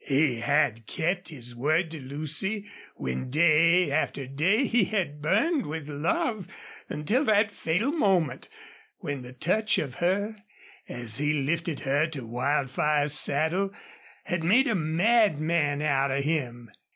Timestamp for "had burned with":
4.85-5.87